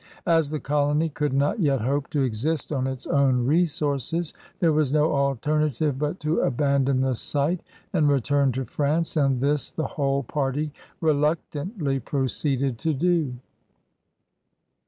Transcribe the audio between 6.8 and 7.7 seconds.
the site